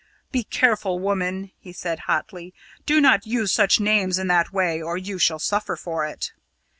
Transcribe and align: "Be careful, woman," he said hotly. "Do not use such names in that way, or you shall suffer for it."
"Be 0.31 0.43
careful, 0.43 0.97
woman," 0.97 1.51
he 1.59 1.71
said 1.71 1.99
hotly. 2.09 2.55
"Do 2.87 2.99
not 2.99 3.27
use 3.27 3.51
such 3.53 3.79
names 3.79 4.17
in 4.17 4.25
that 4.29 4.51
way, 4.51 4.81
or 4.81 4.97
you 4.97 5.19
shall 5.19 5.37
suffer 5.37 5.75
for 5.75 6.07
it." 6.07 6.31